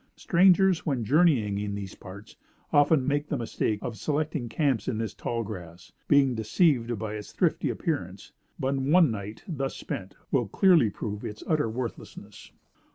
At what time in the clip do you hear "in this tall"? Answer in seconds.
4.87-5.43